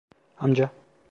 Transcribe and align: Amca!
Amca! 0.47 0.71